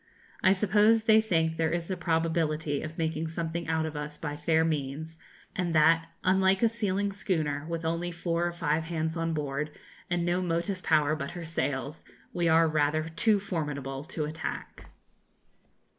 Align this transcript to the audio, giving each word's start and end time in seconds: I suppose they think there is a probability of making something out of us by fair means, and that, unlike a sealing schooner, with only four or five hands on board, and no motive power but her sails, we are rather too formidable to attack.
I 0.41 0.53
suppose 0.53 1.03
they 1.03 1.21
think 1.21 1.57
there 1.57 1.69
is 1.71 1.91
a 1.91 1.95
probability 1.95 2.81
of 2.81 2.97
making 2.97 3.27
something 3.27 3.67
out 3.69 3.85
of 3.85 3.95
us 3.95 4.17
by 4.17 4.35
fair 4.35 4.65
means, 4.65 5.19
and 5.55 5.75
that, 5.75 6.07
unlike 6.23 6.63
a 6.63 6.69
sealing 6.69 7.11
schooner, 7.11 7.67
with 7.69 7.85
only 7.85 8.09
four 8.11 8.47
or 8.47 8.51
five 8.51 8.85
hands 8.85 9.15
on 9.15 9.35
board, 9.35 9.69
and 10.09 10.25
no 10.25 10.41
motive 10.41 10.81
power 10.81 11.15
but 11.15 11.29
her 11.37 11.45
sails, 11.45 12.03
we 12.33 12.47
are 12.47 12.67
rather 12.67 13.09
too 13.09 13.39
formidable 13.39 14.03
to 14.05 14.25
attack. 14.25 14.89